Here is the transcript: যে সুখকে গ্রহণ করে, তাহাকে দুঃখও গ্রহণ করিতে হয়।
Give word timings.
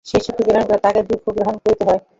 যে 0.07 0.17
সুখকে 0.25 0.43
গ্রহণ 0.47 0.63
করে, 0.67 0.79
তাহাকে 0.83 1.01
দুঃখও 1.09 1.31
গ্রহণ 1.37 1.55
করিতে 1.63 1.83
হয়। 1.87 2.01